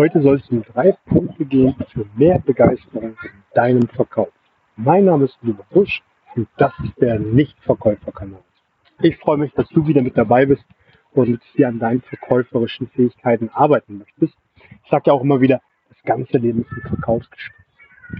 Heute 0.00 0.22
soll 0.22 0.36
es 0.36 0.48
um 0.48 0.62
drei 0.62 0.96
Punkte 1.10 1.44
gehen 1.44 1.74
für 1.92 2.06
mehr 2.16 2.38
Begeisterung 2.38 3.10
in 3.22 3.30
deinem 3.52 3.86
Verkauf. 3.86 4.30
Mein 4.74 5.04
Name 5.04 5.26
ist 5.26 5.36
Luba 5.42 5.62
Busch 5.68 6.00
und 6.34 6.48
das 6.56 6.72
ist 6.82 6.98
der 7.02 7.18
Nichtverkäuferkanal. 7.18 8.40
Ich 9.02 9.18
freue 9.18 9.36
mich, 9.36 9.52
dass 9.52 9.68
du 9.68 9.86
wieder 9.86 10.00
mit 10.00 10.16
dabei 10.16 10.46
bist 10.46 10.64
und 11.12 11.42
hier 11.52 11.68
an 11.68 11.78
deinen 11.78 12.00
verkäuferischen 12.00 12.88
Fähigkeiten 12.88 13.50
arbeiten 13.50 13.98
möchtest. 13.98 14.32
Ich 14.82 14.90
sage 14.90 15.02
ja 15.08 15.12
auch 15.12 15.20
immer 15.20 15.42
wieder, 15.42 15.60
das 15.90 16.02
ganze 16.04 16.38
Leben 16.38 16.62
ist 16.62 16.72
ein 16.72 16.88
Verkaufsgespräch. 16.88 17.66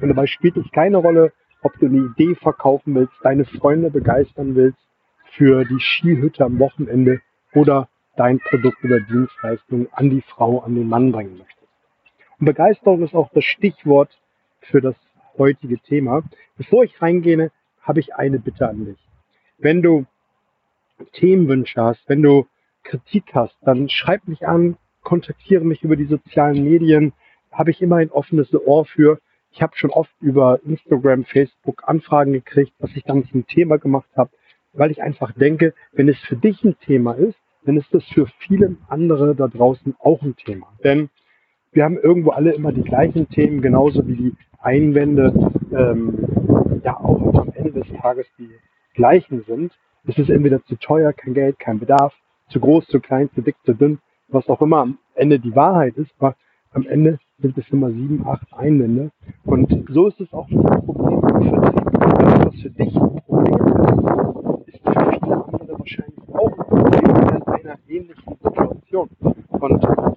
Und 0.03 0.09
dabei 0.11 0.27
spielt 0.27 0.59
es 0.59 0.71
keine 0.73 0.99
Rolle, 0.99 1.33
ob 1.62 1.73
du 1.79 1.87
eine 1.87 2.11
Idee 2.12 2.35
verkaufen 2.35 2.95
willst, 2.95 3.15
deine 3.23 3.47
Freunde 3.47 3.91
begeistern 3.91 4.55
willst 4.55 4.87
für 5.33 5.65
die 5.65 5.81
Skihütte 5.81 6.45
am 6.45 6.59
Wochenende 6.59 7.23
oder 7.55 7.89
dein 8.19 8.39
Produkt 8.39 8.85
oder 8.85 9.01
Dienstleistung 9.01 9.89
an 9.93 10.11
die 10.11 10.21
Frau, 10.21 10.59
an 10.59 10.75
den 10.75 10.87
Mann 10.87 11.11
bringen 11.11 11.39
möchtest. 11.39 11.60
Und 12.41 12.47
Begeisterung 12.47 13.03
ist 13.03 13.15
auch 13.15 13.30
das 13.35 13.45
Stichwort 13.45 14.19
für 14.61 14.81
das 14.81 14.97
heutige 15.37 15.79
Thema. 15.79 16.23
Bevor 16.57 16.85
ich 16.85 17.01
reingehe, 17.01 17.53
habe 17.83 18.01
ich 18.01 18.15
eine 18.15 18.39
Bitte 18.39 18.67
an 18.67 18.87
dich. 18.87 18.98
Wenn 19.59 19.83
du 19.83 20.07
Themenwünsche 21.12 21.83
hast, 21.83 22.09
wenn 22.09 22.23
du 22.23 22.47
Kritik 22.83 23.25
hast, 23.34 23.57
dann 23.62 23.91
schreib 23.91 24.27
mich 24.27 24.47
an, 24.47 24.79
kontaktiere 25.03 25.65
mich 25.65 25.83
über 25.83 25.97
die 25.97 26.07
sozialen 26.07 26.65
Medien, 26.65 27.12
habe 27.53 27.71
ich 27.71 27.83
immer 27.83 27.97
ein 27.97 28.11
offenes 28.11 28.53
Ohr 28.55 28.87
für. 28.87 29.19
Ich 29.53 29.61
habe 29.61 29.77
schon 29.77 29.91
oft 29.91 30.15
über 30.20 30.61
Instagram, 30.65 31.25
Facebook 31.25 31.83
Anfragen 31.87 32.33
gekriegt, 32.33 32.73
was 32.79 32.97
ich 32.97 33.05
dann 33.05 33.25
zum 33.27 33.47
Thema 33.47 33.79
gemacht 33.79 34.09
habe, 34.17 34.31
weil 34.73 34.91
ich 34.91 35.03
einfach 35.03 35.33
denke, 35.33 35.75
wenn 35.93 36.09
es 36.09 36.19
für 36.20 36.37
dich 36.37 36.65
ein 36.65 36.79
Thema 36.79 37.12
ist, 37.12 37.39
dann 37.65 37.77
ist 37.77 37.93
das 37.93 38.05
für 38.05 38.27
viele 38.39 38.77
andere 38.89 39.34
da 39.34 39.48
draußen 39.48 39.95
auch 39.98 40.23
ein 40.23 40.37
Thema. 40.37 40.73
Denn 40.83 41.11
wir 41.73 41.84
haben 41.84 41.98
irgendwo 41.98 42.30
alle 42.30 42.52
immer 42.52 42.73
die 42.73 42.83
gleichen 42.83 43.29
Themen, 43.29 43.62
genauso 43.62 44.06
wie 44.06 44.17
die 44.17 44.34
Einwände 44.61 45.33
ähm, 45.72 46.81
ja 46.84 46.97
auch 46.98 47.34
am 47.34 47.53
Ende 47.55 47.72
des 47.72 47.89
Tages 48.00 48.27
die 48.39 48.50
gleichen 48.95 49.42
sind. 49.47 49.72
Es 50.06 50.19
ist 50.19 50.30
entweder 50.30 50.64
zu 50.64 50.77
teuer, 50.77 51.12
kein 51.12 51.34
Geld, 51.34 51.58
kein 51.58 51.78
Bedarf, 51.78 52.14
zu 52.48 52.58
groß, 52.58 52.86
zu 52.86 53.00
klein, 53.00 53.30
zu 53.34 53.42
dick, 53.42 53.56
zu 53.64 53.75
dünn, 53.75 53.98
was 54.28 54.48
auch 54.48 54.61
immer 54.62 54.78
am 54.78 54.98
Ende 55.14 55.39
die 55.39 55.55
Wahrheit 55.55 55.97
ist, 55.97 56.11
aber 56.19 56.34
am 56.72 56.86
Ende 56.86 57.19
sind 57.39 57.56
es 57.56 57.69
immer 57.70 57.91
sieben, 57.91 58.27
acht 58.27 58.52
Einwände. 58.52 59.11
Und 59.45 59.86
so 59.91 60.08
ist 60.08 60.20
es 60.20 60.33
auch 60.33 60.48
mit 60.48 60.62
dem 60.62 60.84
Problem 60.84 61.20
im 61.20 61.48
Vertrieb. 61.50 61.91
Das, 61.92 62.47
was 62.47 62.61
für 62.61 62.70
dich 62.70 62.97
ein 62.97 63.23
Problem 63.27 63.67
ist, 64.67 64.75
ist 64.75 64.83
für 64.84 65.11
viele 65.12 65.45
andere 65.45 65.78
wahrscheinlich 65.78 66.28
auch 66.33 66.58
ein 66.58 66.67
Problem 66.67 67.17
in 67.17 67.69
einer 67.69 67.78
ähnlichen 67.89 68.36
Situation. 68.42 69.08
Und 69.50 70.09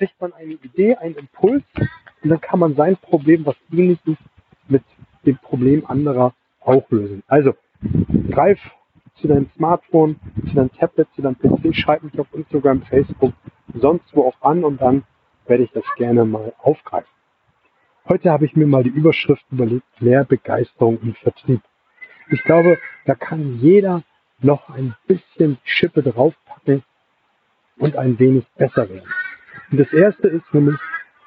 kriegt 0.00 0.18
man 0.18 0.32
eine 0.32 0.54
Idee, 0.54 0.96
einen 0.96 1.14
Impuls 1.16 1.62
und 2.22 2.30
dann 2.30 2.40
kann 2.40 2.58
man 2.58 2.74
sein 2.74 2.96
Problem, 2.96 3.44
was 3.44 3.54
ähnlich 3.70 3.98
ist, 4.06 4.22
mit 4.66 4.82
dem 5.26 5.36
Problem 5.36 5.84
anderer 5.84 6.32
auch 6.60 6.90
lösen. 6.90 7.22
Also 7.26 7.52
greif 8.30 8.58
zu 9.16 9.28
deinem 9.28 9.50
Smartphone, 9.56 10.18
zu 10.48 10.54
deinem 10.54 10.72
Tablet, 10.72 11.06
zu 11.14 11.20
deinem 11.20 11.36
PC, 11.36 11.76
schreib 11.76 12.02
mich 12.02 12.18
auf 12.18 12.28
Instagram, 12.32 12.80
Facebook, 12.84 13.34
sonst 13.74 14.06
wo 14.16 14.22
auch 14.22 14.40
an 14.40 14.64
und 14.64 14.80
dann 14.80 15.04
werde 15.46 15.64
ich 15.64 15.72
das 15.72 15.84
gerne 15.96 16.24
mal 16.24 16.54
aufgreifen. 16.62 17.10
Heute 18.08 18.30
habe 18.30 18.46
ich 18.46 18.56
mir 18.56 18.66
mal 18.66 18.82
die 18.82 18.88
Überschrift 18.88 19.44
überlegt, 19.50 19.84
mehr 20.00 20.24
Begeisterung 20.24 20.98
im 21.02 21.12
Vertrieb. 21.12 21.60
Ich 22.30 22.42
glaube, 22.44 22.78
da 23.04 23.14
kann 23.14 23.58
jeder 23.58 24.02
noch 24.40 24.70
ein 24.70 24.94
bisschen 25.06 25.58
Schippe 25.64 26.02
draufpacken 26.02 26.84
und 27.76 27.96
ein 27.96 28.18
wenig 28.18 28.46
besser 28.56 28.88
werden. 28.88 29.10
Und 29.70 29.78
das 29.78 29.92
erste 29.92 30.28
ist 30.28 30.52
nämlich, 30.52 30.78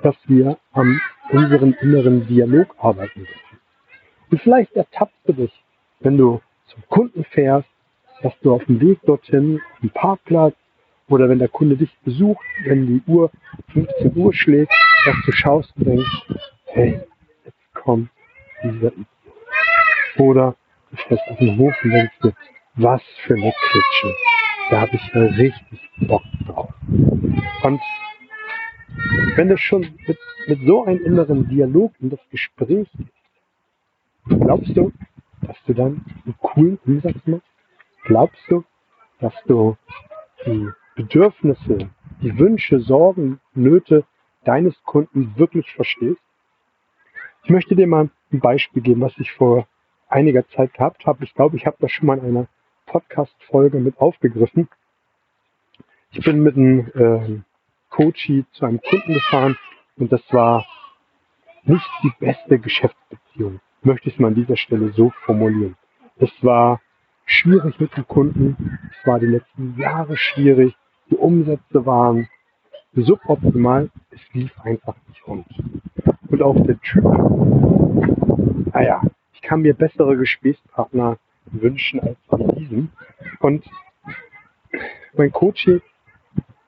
dass 0.01 0.15
wir 0.25 0.57
an 0.73 0.99
unserem 1.31 1.75
inneren 1.81 2.27
Dialog 2.27 2.75
arbeiten 2.77 3.25
dürfen. 3.25 3.59
Und 4.31 4.41
vielleicht 4.41 4.73
ertappst 4.73 5.17
du 5.25 5.33
dich, 5.33 5.63
wenn 6.01 6.17
du 6.17 6.41
zum 6.67 6.83
Kunden 6.89 7.23
fährst, 7.25 7.69
dass 8.21 8.33
du 8.41 8.53
auf 8.53 8.65
dem 8.65 8.79
Weg 8.81 8.99
dorthin, 9.03 9.61
dem 9.81 9.89
Parkplatz 9.91 10.55
oder 11.07 11.29
wenn 11.29 11.39
der 11.39 11.49
Kunde 11.49 11.77
dich 11.77 11.95
besucht, 12.03 12.43
wenn 12.65 12.87
die 12.87 13.11
Uhr 13.11 13.31
15 13.73 14.15
Uhr 14.15 14.33
schlägt, 14.33 14.73
dass 15.05 15.15
du 15.25 15.31
schaust 15.31 15.73
und 15.77 15.87
denkst, 15.87 16.27
hey, 16.67 17.01
jetzt 17.45 17.73
kommt 17.73 18.09
dieser 18.63 18.91
Idiot. 18.91 19.07
Oder 20.17 20.55
du 20.91 20.97
fährst 20.97 21.23
auf 21.29 21.37
den 21.37 21.57
Hof 21.57 21.73
und 21.83 21.91
denkst 21.91 22.19
dir, 22.23 22.33
was 22.75 23.01
für 23.25 23.33
eine 23.35 23.51
Klitsche. 23.51 24.15
Da 24.69 24.81
habe 24.81 24.95
ich 24.95 25.15
richtig 25.15 25.79
Bock 26.07 26.23
drauf. 26.47 26.73
Und 27.63 27.81
wenn 29.35 29.49
du 29.49 29.57
schon 29.57 29.81
mit, 30.07 30.17
mit 30.47 30.59
so 30.65 30.85
einem 30.85 31.03
inneren 31.03 31.47
Dialog 31.47 31.93
in 31.99 32.09
das 32.09 32.19
Gespräch 32.29 32.89
gehst, 32.97 33.11
glaubst 34.25 34.75
du, 34.75 34.91
dass 35.41 35.57
du 35.65 35.73
dann 35.73 36.05
einen 36.25 36.35
coolen 36.39 36.79
Umsatz 36.85 37.17
machst? 37.25 37.47
Glaubst 38.05 38.41
du, 38.49 38.63
dass 39.19 39.33
du 39.45 39.77
die 40.45 40.69
Bedürfnisse, 40.95 41.89
die 42.21 42.37
Wünsche, 42.37 42.79
Sorgen, 42.79 43.39
Nöte 43.53 44.05
deines 44.43 44.81
Kunden 44.83 45.33
wirklich 45.37 45.71
verstehst? 45.71 46.21
Ich 47.43 47.49
möchte 47.49 47.75
dir 47.75 47.87
mal 47.87 48.09
ein 48.31 48.39
Beispiel 48.39 48.81
geben, 48.81 49.01
was 49.01 49.17
ich 49.17 49.31
vor 49.33 49.67
einiger 50.07 50.47
Zeit 50.49 50.73
gehabt 50.73 51.05
habe. 51.05 51.23
Ich 51.23 51.33
glaube, 51.33 51.57
ich 51.57 51.65
habe 51.65 51.77
das 51.79 51.91
schon 51.91 52.07
mal 52.07 52.19
in 52.19 52.25
einer 52.25 52.47
Podcast-Folge 52.85 53.79
mit 53.79 53.97
aufgegriffen. 53.99 54.69
Ich 56.11 56.23
bin 56.23 56.43
mit 56.43 56.55
einem 56.55 57.43
Coachie 57.93 58.45
zu 58.53 58.65
einem 58.65 58.81
Kunden 58.81 59.13
gefahren 59.13 59.55
und 59.97 60.11
das 60.11 60.21
war 60.31 60.65
nicht 61.63 61.87
die 62.03 62.11
beste 62.19 62.57
Geschäftsbeziehung, 62.59 63.59
möchte 63.83 64.09
ich 64.09 64.15
es 64.15 64.19
mal 64.19 64.29
an 64.29 64.35
dieser 64.35 64.57
Stelle 64.57 64.91
so 64.93 65.11
formulieren. 65.25 65.75
Es 66.17 66.31
war 66.41 66.81
schwierig 67.25 67.79
mit 67.79 67.95
dem 67.95 68.07
Kunden, 68.07 68.79
es 68.91 69.07
war 69.07 69.19
die 69.19 69.27
letzten 69.27 69.77
Jahre 69.77 70.17
schwierig, 70.17 70.75
die 71.11 71.15
Umsätze 71.15 71.85
waren 71.85 72.27
suboptimal, 72.95 73.91
es 74.09 74.21
lief 74.33 74.51
einfach 74.61 74.95
nicht 75.07 75.27
rund. 75.27 75.45
Und 76.29 76.41
auch 76.41 76.55
der 76.65 76.79
Typ, 76.79 77.03
naja, 78.73 79.01
ich 79.33 79.41
kann 79.41 79.61
mir 79.61 79.75
bessere 79.75 80.17
Gesprächspartner 80.17 81.17
wünschen 81.45 81.99
als 81.99 82.17
diesen. 82.57 82.91
Und 83.39 83.63
mein 85.15 85.31
Coach 85.31 85.67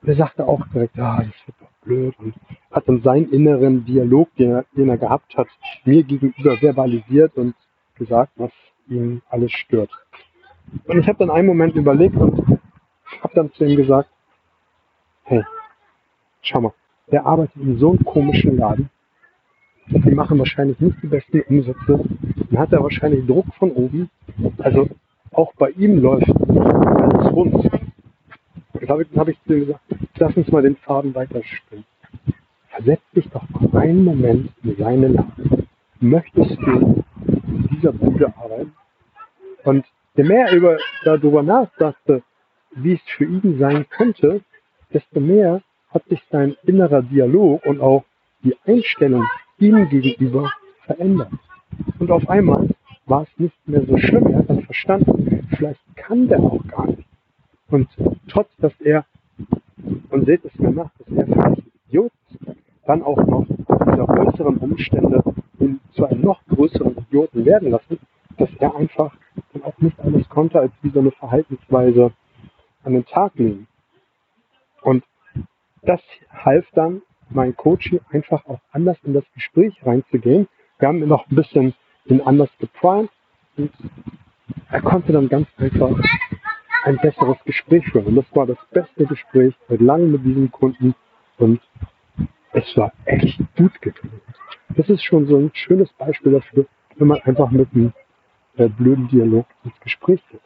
der 0.06 0.16
sagte 0.16 0.46
auch 0.46 0.66
direkt, 0.68 0.98
ah, 0.98 1.18
das 1.18 1.46
wird 1.46 1.56
doch 1.60 1.84
blöd 1.84 2.14
und 2.18 2.34
hat 2.70 2.88
dann 2.88 3.02
seinen 3.02 3.30
inneren 3.30 3.84
Dialog, 3.84 4.34
den 4.36 4.52
er, 4.52 4.64
den 4.76 4.88
er 4.88 4.98
gehabt 4.98 5.36
hat, 5.36 5.48
mir 5.84 6.04
gegenüber 6.04 6.56
verbalisiert 6.58 7.36
und 7.36 7.54
gesagt, 7.96 8.32
was 8.36 8.52
ihn 8.88 9.22
alles 9.28 9.52
stört. 9.52 9.90
Und 10.86 10.98
ich 10.98 11.08
habe 11.08 11.18
dann 11.18 11.30
einen 11.30 11.46
Moment 11.46 11.74
überlegt 11.74 12.16
und 12.16 12.60
habe 13.20 13.34
dann 13.34 13.52
zu 13.52 13.64
ihm 13.64 13.76
gesagt, 13.76 14.08
hey, 15.24 15.44
schau 16.42 16.60
mal, 16.60 16.72
der 17.10 17.26
arbeitet 17.26 17.56
in 17.56 17.78
so 17.78 17.90
einem 17.90 18.04
komischen 18.04 18.56
Laden. 18.58 18.90
Die 19.88 20.14
machen 20.14 20.38
wahrscheinlich 20.38 20.80
nicht 20.80 21.00
die 21.02 21.06
besten 21.06 21.42
Umsätze. 21.42 22.04
Dann 22.50 22.58
hat 22.58 22.72
er 22.72 22.82
wahrscheinlich 22.82 23.24
Druck 23.26 23.46
von 23.58 23.70
oben. 23.70 24.10
Also 24.58 24.88
auch 25.32 25.52
bei 25.54 25.70
ihm 25.70 26.00
läuft 26.00 26.28
alles 26.28 27.32
rund. 27.32 27.75
Dann 28.80 29.20
habe 29.20 29.32
ich 29.32 29.42
zu 29.44 29.54
ihm 29.54 29.66
gesagt, 29.66 29.80
lass 30.18 30.36
uns 30.36 30.48
mal 30.50 30.62
den 30.62 30.76
Faden 30.76 31.14
weiterspinnen. 31.14 31.84
Versetz 32.68 33.00
dich 33.14 33.28
doch 33.30 33.48
mal 33.50 33.82
einen 33.82 34.04
Moment 34.04 34.50
in 34.62 34.76
seine 34.76 35.08
Lage. 35.08 35.66
Möchtest 36.00 36.58
du 36.60 37.04
in 37.26 37.68
dieser 37.72 37.92
Bude 37.92 38.32
arbeiten? 38.36 38.72
Und 39.64 39.84
je 40.14 40.24
mehr 40.24 40.46
er 40.48 40.56
über, 40.56 40.78
darüber 41.04 41.42
nachdachte, 41.42 42.22
wie 42.74 42.94
es 42.94 43.00
für 43.16 43.24
ihn 43.24 43.58
sein 43.58 43.86
könnte, 43.88 44.42
desto 44.92 45.20
mehr 45.20 45.62
hat 45.90 46.04
sich 46.08 46.22
sein 46.30 46.56
innerer 46.64 47.02
Dialog 47.02 47.64
und 47.64 47.80
auch 47.80 48.04
die 48.44 48.56
Einstellung 48.66 49.24
ihm 49.58 49.88
gegenüber 49.88 50.50
verändert. 50.84 51.32
Und 51.98 52.10
auf 52.10 52.28
einmal 52.28 52.68
war 53.06 53.22
es 53.22 53.38
nicht 53.38 53.68
mehr 53.68 53.84
so 53.86 53.96
schlimm. 53.96 54.26
Er 54.26 54.38
hat 54.38 54.50
dann 54.50 54.62
verstanden, 54.62 55.48
vielleicht 55.56 55.80
kann 55.96 56.28
der 56.28 56.40
auch 56.40 56.60
gar 56.68 56.86
nicht. 56.86 57.05
Und 57.68 57.88
trotz, 58.28 58.48
dass 58.58 58.72
er, 58.80 59.04
und 60.10 60.26
seht 60.26 60.44
es 60.44 60.54
mir 60.58 60.70
nach, 60.70 60.90
dass 60.98 61.16
er 61.16 61.26
vielleicht 61.26 61.62
Idiot 61.88 62.12
ist, 62.30 62.56
dann 62.86 63.02
auch 63.02 63.18
noch 63.26 63.46
diese 63.48 64.08
äußeren 64.08 64.56
Umstände 64.58 65.22
ihn 65.58 65.80
zu 65.92 66.06
einem 66.06 66.22
noch 66.22 66.44
größeren 66.46 66.96
Idioten 66.96 67.44
werden 67.44 67.70
lassen, 67.70 67.98
dass 68.38 68.50
er 68.60 68.76
einfach 68.76 69.16
dann 69.52 69.62
auch 69.64 69.78
nicht 69.78 69.98
alles 70.00 70.28
konnte, 70.28 70.60
als 70.60 70.72
wie 70.82 70.90
so 70.90 71.00
eine 71.00 71.10
Verhaltensweise 71.10 72.12
an 72.84 72.92
den 72.92 73.04
Tag 73.06 73.34
legen. 73.36 73.66
Und 74.82 75.02
das 75.82 76.00
half 76.30 76.64
dann 76.74 77.02
mein 77.30 77.56
Coach 77.56 77.96
einfach 78.10 78.46
auch 78.46 78.60
anders 78.70 78.98
in 79.02 79.14
das 79.14 79.24
Gespräch 79.34 79.74
reinzugehen. 79.84 80.46
Wir 80.78 80.88
haben 80.88 81.02
ihn 81.02 81.08
noch 81.08 81.28
ein 81.28 81.34
bisschen 81.34 81.74
ihn 82.04 82.20
anders 82.20 82.50
geprimed 82.58 83.10
und 83.56 83.72
er 84.70 84.82
konnte 84.82 85.12
dann 85.12 85.28
ganz 85.28 85.48
einfach 85.58 85.90
ein 86.86 86.98
besseres 86.98 87.36
Gespräch 87.44 87.84
führen. 87.90 88.06
Und 88.06 88.16
das 88.16 88.26
war 88.34 88.46
das 88.46 88.58
beste 88.70 89.06
Gespräch 89.06 89.54
seit 89.68 89.80
langem 89.80 90.12
mit 90.12 90.24
diesem 90.24 90.50
Kunden. 90.50 90.94
Und 91.38 91.60
es 92.52 92.76
war 92.76 92.92
echt 93.04 93.38
gut 93.56 93.80
geklungen. 93.82 94.20
Das 94.76 94.88
ist 94.88 95.02
schon 95.02 95.26
so 95.26 95.36
ein 95.36 95.50
schönes 95.52 95.92
Beispiel 95.94 96.32
dafür, 96.32 96.66
wenn 96.96 97.08
man 97.08 97.20
einfach 97.22 97.50
mit 97.50 97.68
einem 97.74 97.92
äh, 98.56 98.68
blöden 98.68 99.08
Dialog 99.08 99.46
ins 99.64 99.78
Gespräch 99.80 100.22
geht. 100.30 100.40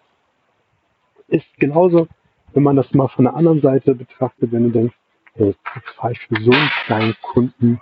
Ist 1.28 1.46
genauso, 1.58 2.08
wenn 2.54 2.62
man 2.62 2.76
das 2.76 2.92
mal 2.94 3.08
von 3.08 3.26
der 3.26 3.34
anderen 3.34 3.60
Seite 3.60 3.94
betrachtet, 3.94 4.50
wenn 4.50 4.64
du 4.64 4.70
denkst, 4.70 4.96
hey, 5.34 5.54
jetzt 5.74 5.88
fahre 5.96 6.12
ich 6.12 6.20
für 6.20 6.40
so 6.40 6.50
einen 6.50 6.70
kleinen 6.86 7.16
Kunden 7.22 7.80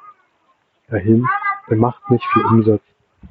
dahin, 0.89 1.25
der 1.71 1.77
macht 1.77 2.11
nicht 2.11 2.25
viel 2.33 2.45
Umsatz, 2.45 2.83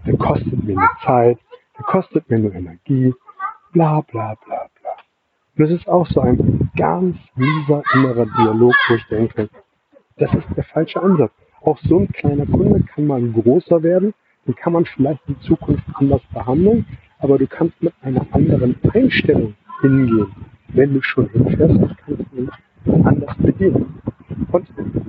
der 0.05 0.17
kostet 0.17 0.63
mir 0.63 0.75
nur 0.75 0.89
Zeit, 1.05 1.37
der 1.77 1.85
kostet 1.85 2.29
mir 2.29 2.39
nur 2.39 2.53
Energie, 2.53 3.13
bla 3.73 4.01
bla 4.01 4.35
bla 4.45 4.66
das 5.57 5.71
ist 5.71 5.87
auch 5.87 6.07
so 6.07 6.21
ein 6.21 6.69
ganz 6.77 7.17
mieser 7.35 7.81
innerer 7.93 8.25
Dialog, 8.25 8.73
wo 8.87 8.95
ich 8.95 9.05
denke, 9.07 9.49
das 10.17 10.33
ist 10.33 10.47
der 10.55 10.63
falsche 10.63 11.01
Ansatz. 11.01 11.31
Auch 11.61 11.77
so 11.79 11.99
ein 11.99 12.07
kleiner 12.09 12.45
Kunde 12.45 12.83
kann 12.83 13.07
mal 13.07 13.21
großer 13.21 13.81
werden, 13.81 14.13
den 14.45 14.55
kann 14.55 14.73
man 14.73 14.85
vielleicht 14.85 15.21
in 15.27 15.39
Zukunft 15.41 15.83
anders 15.95 16.21
behandeln, 16.33 16.85
aber 17.19 17.37
du 17.37 17.47
kannst 17.47 17.81
mit 17.81 17.93
einer 18.01 18.25
anderen 18.31 18.75
Einstellung 18.93 19.55
hingehen. 19.81 20.27
Wenn 20.69 20.93
du 20.93 21.01
schon 21.01 21.27
hinfährst, 21.29 21.79
kannst 22.05 22.23
du 22.31 22.37
ihn 22.37 22.49
anders 23.03 23.35
bedienen. 23.37 23.99
Und 24.51 24.67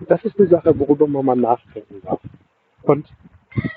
das 0.08 0.24
ist 0.24 0.38
eine 0.38 0.48
Sache, 0.48 0.78
worüber 0.78 1.06
man 1.06 1.26
mal 1.26 1.36
nachdenken 1.36 2.00
darf. 2.02 2.20
Und 2.82 3.06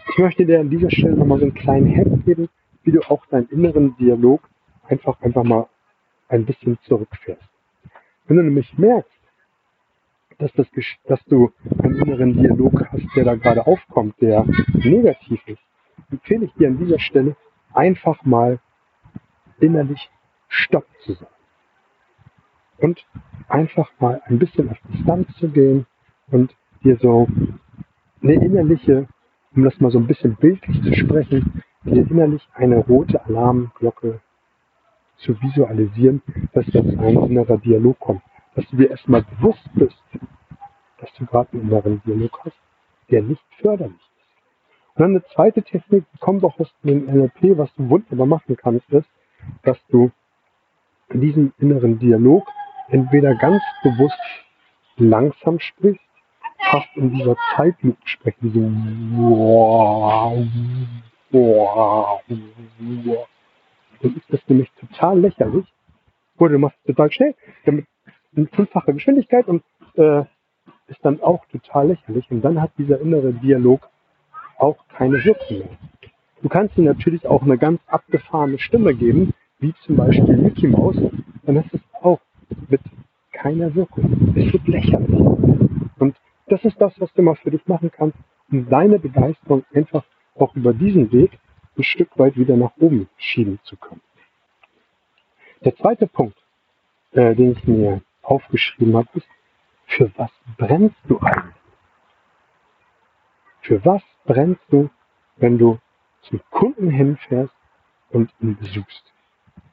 ich 0.09 0.17
möchte 0.17 0.45
dir 0.45 0.59
an 0.61 0.69
dieser 0.69 0.89
Stelle 0.89 1.15
nochmal 1.15 1.39
so 1.39 1.45
einen 1.45 1.53
kleinen 1.53 1.95
Hack 1.95 2.25
geben, 2.25 2.47
wie 2.83 2.91
du 2.91 3.01
auch 3.09 3.25
deinen 3.27 3.47
inneren 3.49 3.95
Dialog 3.97 4.41
einfach, 4.87 5.19
einfach 5.21 5.43
mal 5.43 5.67
ein 6.31 6.45
bisschen 6.45 6.79
zurückfährst. 6.83 7.49
Wenn 8.25 8.37
du 8.37 8.43
nämlich 8.43 8.77
merkst, 8.77 9.11
dass, 10.37 10.51
das, 10.53 10.67
dass 11.05 11.23
du 11.25 11.51
einen 11.79 11.95
inneren 11.95 12.33
Dialog 12.33 12.87
hast, 12.91 13.05
der 13.15 13.25
da 13.25 13.35
gerade 13.35 13.67
aufkommt, 13.67 14.19
der 14.21 14.45
negativ 14.73 15.39
ist, 15.47 15.61
empfehle 16.09 16.45
ich 16.45 16.53
dir 16.53 16.69
an 16.69 16.77
dieser 16.77 16.99
Stelle 16.99 17.35
einfach 17.73 18.23
mal 18.23 18.59
innerlich 19.59 20.09
Stopp 20.47 20.85
zu 21.01 21.13
sagen. 21.13 21.35
Und 22.79 23.05
einfach 23.47 23.91
mal 23.99 24.21
ein 24.25 24.39
bisschen 24.39 24.69
auf 24.69 24.77
Distanz 24.91 25.27
zu 25.37 25.49
gehen 25.49 25.85
und 26.31 26.55
dir 26.83 26.97
so 26.97 27.27
eine 28.23 28.33
innerliche, 28.33 29.07
um 29.55 29.63
das 29.63 29.79
mal 29.79 29.91
so 29.91 29.99
ein 29.99 30.07
bisschen 30.07 30.35
bildlich 30.37 30.81
zu 30.81 30.93
sprechen, 30.93 31.63
dir 31.83 32.09
innerlich 32.09 32.47
eine 32.53 32.77
rote 32.77 33.23
Alarmglocke 33.25 34.21
zu 35.21 35.39
visualisieren, 35.41 36.21
dass 36.53 36.65
das 36.67 36.85
ein 36.85 36.99
innerer 36.99 37.57
Dialog 37.57 37.99
kommt. 37.99 38.21
Dass 38.55 38.67
du 38.69 38.77
dir 38.77 38.89
erstmal 38.89 39.23
bewusst 39.23 39.69
bist, 39.73 39.97
dass 40.99 41.11
du 41.17 41.25
gerade 41.25 41.53
einen 41.53 41.63
inneren 41.63 42.01
Dialog 42.05 42.39
hast, 42.45 42.59
der 43.09 43.21
nicht 43.23 43.43
förderlich 43.61 43.95
ist. 43.95 44.95
Und 44.95 45.01
dann 45.01 45.11
eine 45.11 45.23
zweite 45.33 45.63
Technik, 45.63 46.05
die 46.13 46.17
kommt 46.19 46.43
auch 46.43 46.59
aus 46.59 46.73
dem 46.83 47.05
NLP, 47.05 47.57
was 47.57 47.73
du 47.75 47.89
wunderbar 47.89 48.25
machen 48.25 48.55
kannst, 48.57 48.89
ist, 48.91 49.09
dass 49.63 49.77
du 49.87 50.11
in 51.09 51.21
diesem 51.21 51.53
inneren 51.59 51.99
Dialog 51.99 52.47
entweder 52.89 53.35
ganz 53.35 53.61
bewusst 53.83 54.19
langsam 54.97 55.59
sprichst, 55.59 56.03
fast 56.69 56.87
in 56.95 57.11
dieser 57.11 57.35
Zeitlupe 57.55 57.97
sprechen, 58.05 58.51
so 58.51 58.59
wow, 59.23 60.45
wow, 61.31 62.21
wow. 63.05 63.27
Dann 64.01 64.15
ist 64.15 64.25
das 64.29 64.41
nämlich 64.47 64.71
total 64.79 65.19
lächerlich. 65.19 65.65
Oder 66.37 66.53
du 66.53 66.59
machst 66.59 66.77
es 66.79 66.95
total 66.95 67.11
schnell, 67.11 67.35
damit 67.65 67.85
in 68.35 68.47
fünffacher 68.47 68.93
Geschwindigkeit 68.93 69.47
und 69.47 69.63
äh, 69.95 70.23
ist 70.87 71.03
dann 71.03 71.21
auch 71.21 71.45
total 71.47 71.89
lächerlich. 71.89 72.29
Und 72.31 72.41
dann 72.41 72.61
hat 72.61 72.71
dieser 72.77 72.99
innere 72.99 73.33
Dialog 73.33 73.89
auch 74.57 74.77
keine 74.89 75.23
Wirkung 75.23 75.59
mehr. 75.59 75.77
Du 76.41 76.49
kannst 76.49 76.77
ihm 76.77 76.85
natürlich 76.85 77.25
auch 77.27 77.43
eine 77.43 77.57
ganz 77.57 77.81
abgefahrene 77.87 78.57
Stimme 78.59 78.95
geben, 78.95 79.33
wie 79.59 79.73
zum 79.85 79.95
Beispiel 79.95 80.37
Mickey 80.37 80.67
Mouse, 80.67 80.97
dann 81.43 81.55
ist 81.57 81.73
es 81.73 81.81
auch 82.01 82.19
mit 82.67 82.81
keiner 83.31 83.73
Wirkung. 83.75 84.33
Es 84.35 84.51
wird 84.51 84.67
lächerlich. 84.67 85.19
Und 85.99 86.15
das 86.47 86.63
ist 86.65 86.81
das, 86.81 86.99
was 86.99 87.13
du 87.13 87.21
mal 87.21 87.35
für 87.35 87.51
dich 87.51 87.65
machen 87.67 87.91
kannst, 87.91 88.17
um 88.51 88.67
deine 88.69 88.99
Begeisterung 88.99 89.63
einfach 89.73 90.03
auch 90.35 90.55
über 90.55 90.73
diesen 90.73 91.11
Weg 91.11 91.31
ein 91.81 91.83
Stück 91.83 92.17
weit 92.17 92.37
wieder 92.37 92.55
nach 92.55 92.73
oben 92.77 93.09
schieben 93.17 93.59
zu 93.63 93.75
können. 93.75 94.01
Der 95.65 95.75
zweite 95.75 96.07
Punkt, 96.07 96.37
äh, 97.11 97.35
den 97.35 97.53
ich 97.53 97.67
mir 97.67 98.01
aufgeschrieben 98.21 98.95
habe, 98.95 99.09
ist, 99.15 99.27
für 99.87 100.11
was 100.15 100.31
brennst 100.57 100.97
du 101.07 101.19
eigentlich? 101.19 101.55
Für 103.61 103.83
was 103.83 104.01
brennst 104.25 104.61
du, 104.69 104.89
wenn 105.37 105.57
du 105.57 105.79
zum 106.21 106.41
Kunden 106.51 106.89
hinfährst 106.89 107.53
und 108.11 108.31
ihn 108.39 108.55
besuchst? 108.57 109.11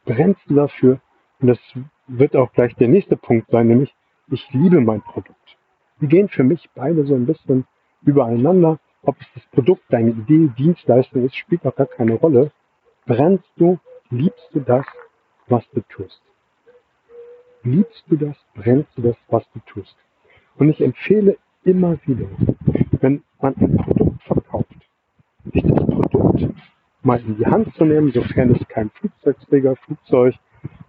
Brennst 0.04 0.40
du 0.49 0.54
dafür? 0.54 1.00
Und 1.40 1.49
das 1.49 1.58
wird 2.06 2.37
auch 2.37 2.52
gleich 2.52 2.75
der 2.76 2.88
nächste 2.88 3.16
Punkt 3.16 3.50
sein, 3.50 3.69
nämlich 3.69 3.94
ich 4.31 4.50
liebe 4.52 4.81
mein 4.81 5.02
Produkt. 5.02 5.56
Die 6.00 6.08
gehen 6.08 6.28
für 6.28 6.44
mich 6.44 6.69
beide 6.75 7.06
so 7.06 7.14
ein 7.14 7.26
bisschen 7.26 7.66
übereinander. 8.02 8.78
Ob 9.03 9.17
es 9.21 9.27
das 9.35 9.47
Produkt, 9.53 9.83
deine 9.91 10.11
Idee, 10.11 10.50
Dienstleistung 10.59 11.25
ist, 11.25 11.37
spielt 11.37 11.65
auch 11.67 11.77
gar 11.77 11.87
keine 11.87 12.15
Rolle. 12.15 12.50
Brennst 13.06 13.49
du, 13.56 13.79
liebst 14.11 14.49
du 14.53 14.61
das, 14.61 14.85
was 15.47 15.65
du 15.71 15.81
tust? 15.83 16.21
Liebst 17.62 18.05
du 18.09 18.17
das, 18.17 18.37
brennst 18.55 18.91
du 18.97 19.03
das, 19.03 19.17
was 19.29 19.45
du 19.53 19.61
tust? 19.67 19.97
Und 20.56 20.71
ich 20.71 20.81
empfehle 20.81 21.37
immer 21.65 21.99
wieder, 22.06 22.29
wenn 23.00 23.23
man 23.41 23.55
ein 23.56 23.77
Produkt 23.77 24.23
verkauft, 24.25 24.75
sich 25.53 25.62
das 25.62 25.87
Produkt 25.87 26.49
mal 27.03 27.21
in 27.21 27.37
die 27.37 27.47
Hand 27.47 27.75
zu 27.75 27.85
nehmen, 27.85 28.12
sofern 28.12 28.50
es 28.55 28.69
kein 28.69 28.91
Flugzeugträger, 28.91 29.77
Flugzeug, 29.77 30.35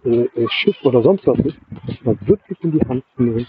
äh, 0.04 0.24
äh, 0.24 0.48
Schiff 0.48 0.76
oder 0.84 1.02
sonst 1.02 1.26
was 1.26 1.38
ist, 1.40 1.58
mal 2.04 2.18
wirklich 2.22 2.62
in 2.62 2.72
die 2.72 2.86
Hand 2.86 3.04
zu 3.16 3.22
nehmen 3.22 3.46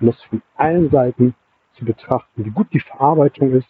und 0.00 0.06
das 0.06 0.22
von 0.24 0.42
allen 0.56 0.90
Seiten 0.90 1.34
zu 1.74 1.84
betrachten, 1.84 2.44
wie 2.44 2.50
gut 2.50 2.68
die 2.72 2.80
Verarbeitung 2.80 3.52
ist, 3.52 3.68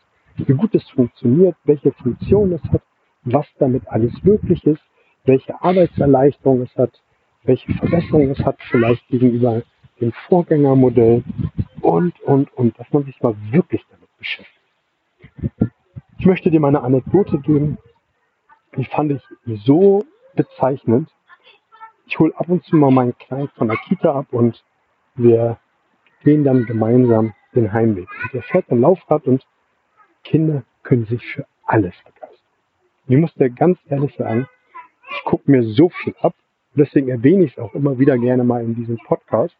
wie 0.48 0.54
gut 0.54 0.74
es 0.74 0.88
funktioniert, 0.90 1.56
welche 1.64 1.92
Funktion 1.92 2.52
es 2.52 2.62
hat, 2.72 2.82
was 3.24 3.46
damit 3.58 3.86
alles 3.88 4.12
möglich 4.22 4.64
ist, 4.64 4.82
welche 5.24 5.60
Arbeitserleichterung 5.62 6.62
es 6.62 6.76
hat, 6.76 7.02
welche 7.44 7.72
Verbesserung 7.74 8.30
es 8.30 8.44
hat, 8.44 8.56
vielleicht 8.70 9.06
gegenüber 9.08 9.62
dem 10.00 10.12
Vorgängermodell 10.28 11.22
und, 11.80 12.20
und, 12.22 12.52
und, 12.54 12.78
dass 12.78 12.92
man 12.92 13.04
sich 13.04 13.20
mal 13.22 13.36
wirklich 13.50 13.84
damit 13.90 14.08
beschäftigt. 14.18 14.60
Ich 16.18 16.26
möchte 16.26 16.50
dir 16.50 16.60
mal 16.60 16.68
eine 16.68 16.82
Anekdote 16.82 17.38
geben, 17.38 17.78
die 18.76 18.84
fand 18.84 19.12
ich 19.12 19.22
so 19.64 20.04
bezeichnend. 20.34 21.10
Ich 22.06 22.18
hole 22.18 22.32
ab 22.36 22.48
und 22.48 22.64
zu 22.64 22.76
mal 22.76 22.90
meinen 22.90 23.16
Kleinen 23.18 23.48
von 23.56 23.68
der 23.68 23.76
Kita 23.88 24.12
ab 24.12 24.26
und 24.32 24.64
wir 25.14 25.58
gehen 26.24 26.44
dann 26.44 26.64
gemeinsam 26.64 27.34
den 27.54 27.72
Heimweg. 27.72 28.08
Und 28.22 28.34
er 28.34 28.42
fährt 28.42 28.70
ein 28.70 28.80
Laufrad 28.80 29.26
und 29.26 29.44
Kinder 30.24 30.64
können 30.82 31.06
sich 31.06 31.24
für 31.24 31.46
alles 31.64 31.94
begeistern. 32.04 32.38
Ich 33.08 33.16
muss 33.16 33.34
dir 33.34 33.50
ganz 33.50 33.78
ehrlich 33.88 34.14
sagen, 34.16 34.46
ich 35.10 35.24
gucke 35.24 35.50
mir 35.50 35.62
so 35.62 35.88
viel 35.88 36.14
ab. 36.20 36.34
Deswegen 36.74 37.08
erwähne 37.08 37.44
ich 37.44 37.52
es 37.52 37.58
auch 37.58 37.74
immer 37.74 37.98
wieder 37.98 38.16
gerne 38.16 38.44
mal 38.44 38.62
in 38.62 38.74
diesem 38.74 38.96
Podcast. 38.98 39.54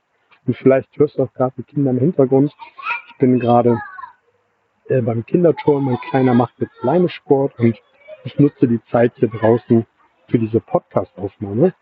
Und 0.47 0.57
vielleicht 0.57 0.97
hörst 0.99 1.19
du 1.19 1.25
auch 1.25 1.33
gerade 1.35 1.55
die 1.59 1.63
Kinder 1.63 1.91
im 1.91 1.99
Hintergrund. 1.99 2.55
Ich 3.09 3.17
bin 3.19 3.39
gerade 3.39 3.79
äh, 4.89 5.03
beim 5.03 5.25
Kinderturm. 5.27 5.85
Mein 5.85 5.99
Kleiner 6.11 6.35
macht 6.35 6.55
jetzt 6.59 6.75
alleine 6.83 7.09
Sport 7.09 7.59
und 7.59 7.79
ich 8.25 8.39
nutze 8.39 8.67
die 8.67 8.83
Zeit 8.91 9.13
hier 9.17 9.29
draußen 9.29 9.87
für 10.29 10.39
diese 10.39 10.61
Podcast-Aufnahme. 10.61 11.75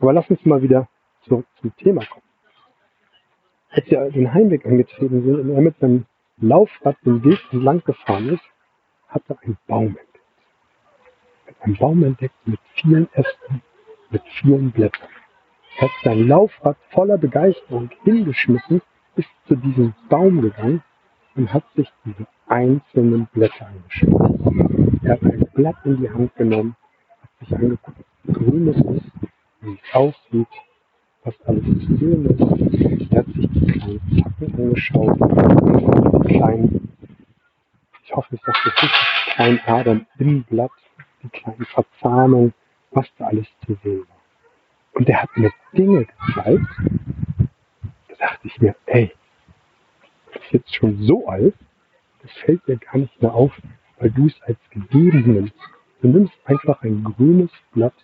Aber 0.00 0.12
lass 0.12 0.28
uns 0.30 0.44
mal 0.44 0.62
wieder 0.62 0.88
zurück 1.24 1.46
zum 1.60 1.74
Thema 1.76 2.04
kommen. 2.06 2.22
Als 3.70 3.90
wir 3.90 4.10
den 4.10 4.32
Heimweg 4.32 4.64
angetreten 4.64 5.22
sind 5.24 5.40
und 5.40 5.50
er 5.50 5.60
mit 5.60 5.78
seinem 5.78 6.06
Laufrad 6.38 6.96
den 7.06 7.24
Weg 7.24 7.40
entlang 7.50 7.82
gefahren 7.84 8.28
ist, 8.28 8.44
hat 9.08 9.22
er 9.28 9.38
einen 9.42 9.56
Baum 9.66 9.96
entdeckt. 9.96 10.20
Einen 11.60 11.76
Baum 11.76 12.04
entdeckt 12.04 12.46
mit 12.46 12.60
vielen 12.74 13.10
Ästen, 13.14 13.62
mit 14.10 14.22
vielen 14.40 14.70
Blättern. 14.70 15.08
Er 15.78 15.82
hat 15.88 15.90
sein 16.04 16.28
Laufrad 16.28 16.76
voller 16.90 17.16
Begeisterung 17.16 17.90
hingeschmissen, 18.04 18.82
ist 19.16 19.28
zu 19.48 19.56
diesem 19.56 19.94
Baum 20.10 20.42
gegangen 20.42 20.82
und 21.36 21.52
hat 21.52 21.64
sich 21.74 21.90
diese 22.04 22.26
einzelnen 22.48 23.26
Blätter 23.32 23.68
angeschaut. 23.68 25.02
Er 25.04 25.12
hat 25.12 25.22
ein 25.22 25.46
Blatt 25.54 25.76
in 25.84 25.96
die 26.02 26.10
Hand 26.10 26.34
genommen, 26.36 26.76
hat 27.22 27.30
sich 27.40 27.56
angeguckt, 27.56 28.04
wie 28.24 28.32
grün 28.32 28.68
es 28.68 28.76
ist, 28.76 29.12
wie 29.62 29.72
es 29.72 29.94
aussieht, 29.94 30.48
was 31.26 31.34
alles 31.46 31.64
zu 31.64 31.96
sehen 31.96 32.26
ist. 32.26 33.12
Er 33.12 33.18
hat 33.18 33.26
sich 33.26 33.48
die 33.50 33.66
kleinen 33.66 34.22
Zacken 34.22 34.54
angeschaut, 34.54 35.18
die 35.20 36.34
kleinen, 36.34 36.88
ich 38.04 38.16
hoffe, 38.16 38.34
ich 38.34 38.40
sage 38.40 38.58
das 38.64 38.66
richtig, 38.66 38.90
die 39.26 39.30
kleinen 39.32 39.60
Adern 39.66 40.06
im 40.18 40.44
Blatt, 40.44 40.70
die 41.22 41.28
kleinen 41.28 41.66
Verzahnungen, 41.66 42.54
was 42.92 43.06
da 43.18 43.26
alles 43.26 43.46
zu 43.66 43.76
sehen 43.82 44.00
war. 44.08 44.16
Und 44.94 45.08
er 45.08 45.22
hat 45.22 45.36
mir 45.36 45.50
Dinge 45.76 46.06
gezeigt, 46.06 46.66
da 48.08 48.14
dachte 48.18 48.46
ich 48.46 48.58
mir, 48.60 48.74
ey, 48.86 49.12
das 50.32 50.42
ist 50.44 50.52
jetzt 50.52 50.74
schon 50.74 51.02
so 51.02 51.26
alt 51.28 51.54
es 52.26 52.32
fällt 52.42 52.66
dir 52.66 52.76
gar 52.76 52.98
nicht 52.98 53.22
mehr 53.22 53.34
auf, 53.34 53.52
weil 53.98 54.10
du 54.10 54.26
es 54.26 54.42
als 54.42 54.58
gegeben 54.70 55.32
nimmst. 55.32 55.54
Du 56.02 56.08
nimmst 56.08 56.34
einfach 56.44 56.82
ein 56.82 57.04
grünes 57.04 57.50
Blatt 57.72 57.94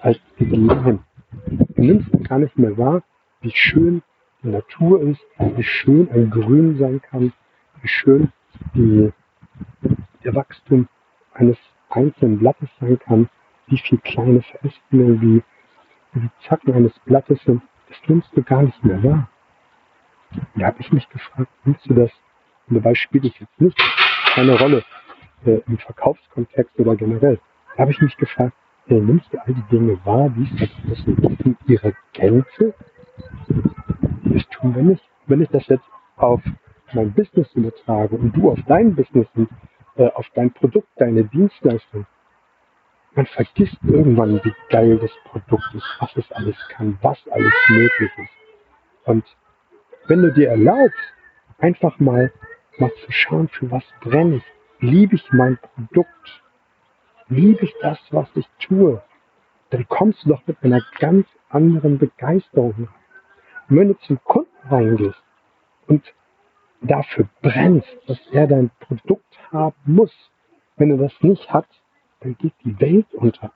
als 0.00 0.18
gegeben. 0.36 1.04
Du 1.30 1.82
nimmst 1.82 2.10
gar 2.28 2.38
nicht 2.38 2.56
mehr 2.58 2.76
wahr, 2.76 3.02
wie 3.40 3.50
schön 3.50 4.02
die 4.42 4.48
Natur 4.48 5.02
ist, 5.02 5.20
wie 5.38 5.62
schön 5.62 6.10
ein 6.10 6.30
Grün 6.30 6.78
sein 6.78 7.00
kann, 7.02 7.32
wie 7.82 7.88
schön 7.88 8.32
die, 8.74 9.12
der 10.24 10.34
Wachstum 10.34 10.88
eines 11.34 11.58
einzelnen 11.90 12.38
Blattes 12.38 12.70
sein 12.80 12.98
kann, 12.98 13.28
wie 13.66 13.78
viele 13.78 14.00
kleine 14.00 14.42
Verästelungen, 14.42 15.20
wie, 15.20 15.42
wie 16.20 16.30
Zacken 16.48 16.74
eines 16.74 16.98
Blattes 17.00 17.42
sind. 17.44 17.62
Das 17.88 17.98
nimmst 18.06 18.36
du 18.36 18.42
gar 18.42 18.62
nicht 18.62 18.84
mehr 18.84 19.02
wahr. 19.02 19.30
Da 20.56 20.66
habe 20.66 20.80
ich 20.80 20.92
mich 20.92 21.08
gefragt, 21.08 21.50
nimmst 21.64 21.88
du 21.88 21.94
das, 21.94 22.10
und 22.68 22.76
dabei 22.76 22.94
spiele 22.94 23.28
ich 23.28 23.38
jetzt 23.40 23.60
nicht 23.60 23.78
keine 24.34 24.58
Rolle 24.58 24.84
äh, 25.44 25.60
im 25.66 25.78
Verkaufskontext 25.78 26.78
oder 26.78 26.96
generell. 26.96 27.40
Da 27.76 27.82
habe 27.82 27.92
ich 27.92 28.00
mich 28.00 28.16
gefragt, 28.16 28.54
äh, 28.88 29.00
nimmst 29.00 29.32
du 29.32 29.38
all 29.38 29.54
die 29.54 29.68
Dinge 29.70 29.98
wahr, 30.06 30.30
wie 30.36 30.44
es 30.44 30.60
da 30.60 30.66
draußen 30.88 31.18
ist, 31.18 31.40
in 31.46 31.58
ihrer 31.68 31.92
Gänze? 32.14 32.74
Das 34.24 34.46
tun 34.50 34.74
wir 34.74 34.82
nicht. 34.82 35.04
Wenn 35.26 35.42
ich 35.42 35.50
das 35.50 35.66
jetzt 35.68 35.84
auf 36.16 36.42
mein 36.94 37.12
Business 37.14 37.52
übertrage 37.54 38.16
und 38.16 38.32
du 38.36 38.50
auf 38.50 38.60
dein 38.66 38.94
Business 38.96 39.28
und 39.36 39.48
äh, 39.96 40.08
auf 40.08 40.26
dein 40.34 40.52
Produkt, 40.52 40.88
deine 40.96 41.24
Dienstleistung, 41.24 42.06
man 43.14 43.26
vergisst 43.26 43.78
irgendwann, 43.84 44.40
wie 44.44 44.54
geil 44.70 44.98
das 44.98 45.12
Produkt 45.26 45.74
ist, 45.74 45.86
was 46.00 46.16
es 46.16 46.32
alles 46.32 46.56
kann, 46.70 46.98
was 47.02 47.18
alles 47.30 47.54
möglich 47.68 48.12
ist. 48.18 48.46
Und 49.06 49.24
wenn 50.08 50.22
du 50.22 50.32
dir 50.32 50.50
erlaubst, 50.50 51.14
einfach 51.58 51.98
mal, 52.00 52.32
mal 52.78 52.92
zu 53.06 53.12
schauen, 53.12 53.48
für 53.48 53.70
was 53.70 53.84
brenne 54.02 54.36
ich, 54.36 54.44
liebe 54.80 55.16
ich 55.16 55.24
mein 55.32 55.58
Produkt, 55.58 56.42
liebe 57.28 57.64
ich 57.64 57.74
das, 57.80 57.98
was 58.10 58.28
ich 58.34 58.48
tue, 58.60 59.02
dann 59.70 59.86
kommst 59.88 60.24
du 60.24 60.30
doch 60.30 60.46
mit 60.46 60.56
einer 60.62 60.82
ganz 60.98 61.26
anderen 61.48 61.98
Begeisterung 61.98 62.72
rein. 62.72 62.88
Und 63.68 63.76
wenn 63.76 63.88
du 63.88 63.98
zum 63.98 64.22
Kunden 64.24 64.68
reingehst 64.68 65.22
und 65.86 66.02
dafür 66.80 67.28
brennst, 67.42 67.88
dass 68.06 68.18
er 68.32 68.46
dein 68.46 68.70
Produkt 68.80 69.38
haben 69.52 69.76
muss, 69.84 70.12
wenn 70.76 70.90
er 70.90 70.96
das 70.96 71.12
nicht 71.20 71.52
hat, 71.52 71.68
dann 72.20 72.36
geht 72.38 72.54
die 72.64 72.80
Welt 72.80 73.12
unter. 73.14 73.52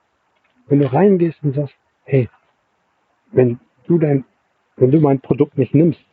Wenn 0.67 0.81
du 0.81 0.93
reingehst 0.93 1.43
und 1.43 1.55
sagst, 1.55 1.77
hey, 2.05 2.29
wenn 3.31 3.59
du 3.87 3.99
dein, 3.99 4.25
wenn 4.77 4.91
du 4.91 5.01
mein 5.01 5.21
Produkt 5.21 5.57
nicht 5.57 5.75
nimmst, 5.75 6.05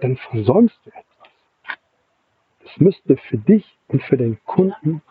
dann 0.00 0.16
versäumst 0.16 0.78
du 0.84 0.90
etwas. 0.90 1.04
Das 2.62 2.78
müsste 2.78 3.16
für 3.16 3.38
dich 3.38 3.78
und 3.88 4.02
für 4.02 4.16
den 4.16 4.42
Kunden 4.44 5.02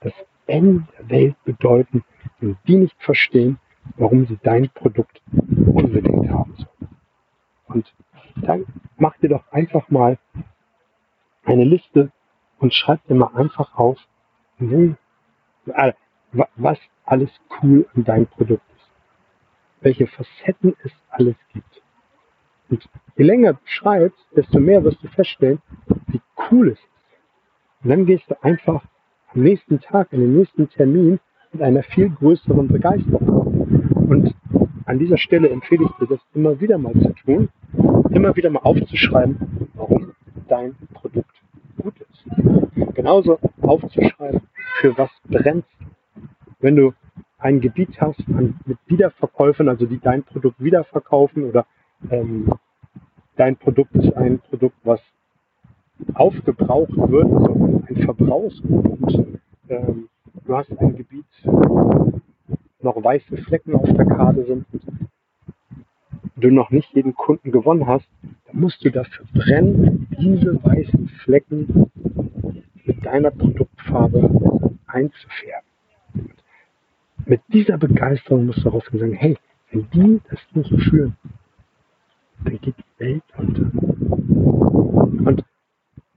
das 0.00 0.12
Ende 0.48 0.86
der 0.98 1.10
Welt 1.10 1.44
bedeuten, 1.44 2.04
wenn 2.40 2.56
die 2.66 2.76
nicht 2.76 3.02
verstehen, 3.02 3.58
warum 3.96 4.26
sie 4.26 4.38
dein 4.42 4.70
Produkt 4.70 5.22
unbedingt 5.32 6.30
haben 6.30 6.54
sollen. 6.56 6.96
Und 7.66 7.94
dann 8.36 8.66
mach 8.96 9.16
dir 9.18 9.28
doch 9.28 9.50
einfach 9.52 9.88
mal 9.90 10.18
eine 11.44 11.64
Liste 11.64 12.10
und 12.58 12.74
schreib 12.74 13.04
dir 13.06 13.14
mal 13.14 13.34
einfach 13.34 13.74
auf, 13.76 13.98
äh, 14.60 15.92
was 16.56 16.78
alles 17.04 17.30
cool 17.62 17.88
an 17.94 18.04
deinem 18.04 18.26
Produkt 18.26 18.64
ist. 18.76 18.90
Welche 19.80 20.06
Facetten 20.06 20.74
es 20.82 20.92
alles 21.10 21.36
gibt. 21.52 21.82
Und 22.68 22.88
je 23.16 23.24
länger 23.24 23.54
du 23.54 23.60
schreibst, 23.64 24.26
desto 24.36 24.60
mehr 24.60 24.84
wirst 24.84 25.02
du 25.02 25.08
feststellen, 25.08 25.62
wie 26.08 26.20
cool 26.50 26.70
es 26.70 26.78
ist. 26.78 26.88
Und 27.82 27.90
dann 27.90 28.06
gehst 28.06 28.30
du 28.30 28.42
einfach 28.42 28.84
am 29.34 29.42
nächsten 29.42 29.80
Tag, 29.80 30.12
in 30.12 30.20
den 30.20 30.36
nächsten 30.36 30.68
Termin 30.68 31.20
mit 31.52 31.62
einer 31.62 31.82
viel 31.82 32.10
größeren 32.10 32.68
Begeisterung. 32.68 33.68
Und 34.08 34.34
an 34.86 34.98
dieser 34.98 35.18
Stelle 35.18 35.50
empfehle 35.50 35.84
ich 35.84 35.92
dir, 35.98 36.06
das 36.06 36.20
immer 36.34 36.60
wieder 36.60 36.78
mal 36.78 36.94
zu 36.94 37.12
tun, 37.24 37.48
immer 38.10 38.34
wieder 38.36 38.50
mal 38.50 38.60
aufzuschreiben, 38.60 39.68
warum 39.74 40.12
dein 40.48 40.74
Produkt 40.94 41.30
gut 41.80 41.94
ist. 42.00 42.94
Genauso 42.94 43.38
aufzuschreiben, 43.60 44.40
für 44.80 44.96
was 44.96 45.10
brennst 45.28 45.68
du. 45.78 45.86
Wenn 46.60 46.76
du 46.76 46.92
ein 47.38 47.60
Gebiet 47.60 48.00
hast 48.00 48.26
mit 48.28 48.78
Wiederverkäufern, 48.86 49.68
also 49.68 49.86
die 49.86 50.00
dein 50.00 50.24
Produkt 50.24 50.58
wiederverkaufen 50.60 51.44
oder 51.44 51.66
ähm, 52.10 52.52
dein 53.36 53.56
Produkt 53.56 53.94
ist 53.94 54.16
ein 54.16 54.40
Produkt, 54.40 54.76
was 54.82 55.00
aufgebraucht 56.14 56.96
wird, 56.96 57.32
also 57.32 57.82
ein 57.88 57.96
Verbrauchsgut 58.04 58.86
und 58.86 59.38
ähm, 59.68 60.08
du 60.46 60.56
hast 60.56 60.70
ein 60.78 60.96
Gebiet, 60.96 61.26
noch 62.80 63.02
weiße 63.02 63.36
Flecken 63.38 63.74
auf 63.74 63.88
der 63.92 64.06
Karte 64.06 64.44
sind 64.44 64.66
und 64.72 66.44
du 66.44 66.50
noch 66.50 66.70
nicht 66.70 66.92
jeden 66.94 67.14
Kunden 67.14 67.50
gewonnen 67.52 67.86
hast, 67.86 68.08
dann 68.46 68.60
musst 68.60 68.84
du 68.84 68.90
dafür 68.90 69.26
brennen, 69.34 70.06
diese 70.18 70.62
weißen 70.62 71.08
Flecken 71.24 71.90
mit 72.84 73.04
deiner 73.04 73.30
Produktfarbe 73.30 74.70
einzufärben. 74.86 75.68
mit 77.26 77.42
dieser 77.48 77.76
Begeisterung 77.78 78.46
musst 78.46 78.64
du 78.64 78.70
rausgehen 78.70 79.02
und 79.02 79.08
sagen, 79.10 79.20
hey, 79.20 79.36
wenn 79.70 79.88
die 79.90 80.20
das 80.30 80.40
nicht 80.54 80.82
fühlen, 80.84 81.16
dann 82.44 82.58
geht 82.60 82.74
die 82.78 83.00
Welt 83.04 83.22
unter. 83.36 83.97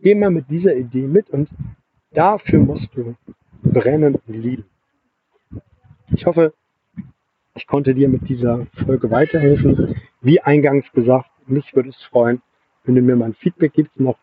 Geh 0.02 0.16
mal 0.16 0.32
mit 0.32 0.50
dieser 0.50 0.76
Idee 0.76 1.06
mit 1.08 1.30
und 1.30 1.48
dafür 2.12 2.60
musst 2.60 2.90
du 2.96 3.16
brennen 3.64 4.16
und 4.16 4.36
lieben. 4.36 4.66
Ich 6.14 6.26
hoffe, 6.26 6.54
ich 7.54 7.68
konnte 7.68 7.94
dir 7.94 8.10
mit 8.10 8.28
dieser 8.28 8.66
Folge 8.86 9.12
weiterhelfen. 9.12 9.96
Wie 10.22 10.42
eingangs 10.42 10.92
gesagt, 10.94 11.30
mich 11.46 11.76
würde 11.76 11.90
es 11.90 12.04
freuen, 12.10 12.42
wenn 12.84 12.96
du 12.96 13.02
mir 13.02 13.16
mal 13.16 13.26
ein 13.26 13.34
Feedback 13.36 13.74
gibst 13.74 13.96
und 13.98 14.08
auch 14.08 14.18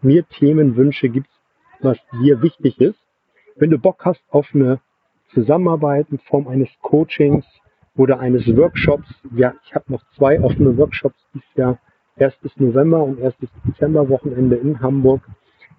mir 0.00 0.26
Themenwünsche 0.28 1.08
gibst, 1.08 1.32
was 1.80 1.98
dir 2.20 2.42
wichtig 2.42 2.80
ist. 2.80 2.98
Wenn 3.54 3.70
du 3.70 3.78
Bock 3.78 4.04
hast 4.04 4.22
auf 4.30 4.48
eine 4.54 4.80
Zusammenarbeit 5.34 6.08
in 6.10 6.18
Form 6.18 6.48
eines 6.48 6.68
Coachings 6.80 7.46
oder 7.96 8.18
eines 8.18 8.46
Workshops, 8.56 9.08
ja, 9.36 9.54
ich 9.64 9.74
habe 9.74 9.92
noch 9.92 10.02
zwei 10.16 10.40
offene 10.40 10.76
Workshops 10.76 11.18
dieses 11.32 11.54
Jahr, 11.54 11.78
erstes 12.16 12.56
November 12.56 13.02
und 13.02 13.18
erstes 13.18 13.48
Dezember 13.64 14.08
Wochenende 14.08 14.56
in 14.56 14.80
Hamburg, 14.80 15.22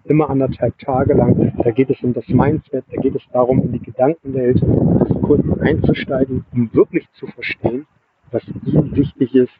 immer 0.06 0.30
anderthalb 0.30 0.78
Tage 0.80 1.14
lang. 1.14 1.54
Da 1.64 1.72
geht 1.72 1.90
es 1.90 2.02
um 2.04 2.14
das 2.14 2.28
Mindset, 2.28 2.86
da 2.92 3.02
geht 3.02 3.16
es 3.16 3.24
darum, 3.32 3.62
in 3.62 3.72
die 3.72 3.80
Gedankenwelt 3.80 4.62
des 4.62 5.22
Kunden 5.22 5.62
einzusteigen, 5.62 6.46
um 6.54 6.74
wirklich 6.74 7.10
zu 7.14 7.28
verstehen, 7.28 7.86
was 8.32 8.44
ihm 8.66 8.96
wichtig 8.96 9.36
ist, 9.36 9.54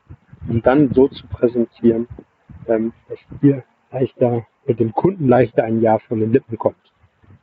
und 0.50 0.66
dann 0.66 0.94
so 0.94 1.08
zu 1.08 1.26
präsentieren, 1.28 2.08
ähm, 2.68 2.92
dass 3.08 3.20
dir 3.42 3.64
leichter, 3.92 4.46
mit 4.66 4.80
dem 4.80 4.94
Kunden 4.94 5.28
leichter 5.28 5.64
ein 5.64 5.82
Ja 5.82 6.00
von 6.00 6.20
den 6.20 6.32
Lippen 6.34 6.58
kommt. 6.58 6.76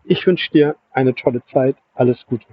Ich 0.04 0.26
wünsche 0.26 0.50
dir 0.50 0.76
eine 0.92 1.14
tolle 1.14 1.42
Zeit. 1.52 1.76
Alles 1.94 2.24
Gute. 2.26 2.46